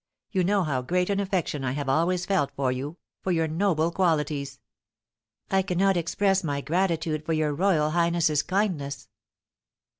[0.31, 3.91] You know how great an affection I have always felt for you, for your noble
[3.91, 4.59] qualities."
[5.51, 9.09] "I cannot express my gratitude for your royal highness's kindness."